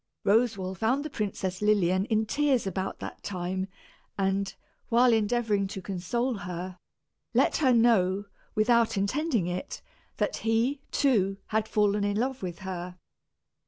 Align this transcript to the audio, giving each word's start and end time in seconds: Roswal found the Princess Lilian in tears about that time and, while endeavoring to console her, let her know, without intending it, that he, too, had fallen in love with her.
Roswal 0.25 0.73
found 0.75 1.05
the 1.05 1.11
Princess 1.11 1.61
Lilian 1.61 2.05
in 2.05 2.25
tears 2.25 2.65
about 2.65 2.97
that 3.01 3.21
time 3.21 3.67
and, 4.17 4.55
while 4.89 5.13
endeavoring 5.13 5.67
to 5.67 5.79
console 5.79 6.33
her, 6.37 6.79
let 7.35 7.57
her 7.57 7.71
know, 7.71 8.25
without 8.55 8.97
intending 8.97 9.45
it, 9.45 9.83
that 10.17 10.37
he, 10.37 10.81
too, 10.89 11.37
had 11.49 11.67
fallen 11.67 12.03
in 12.03 12.17
love 12.17 12.41
with 12.41 12.57
her. 12.65 12.95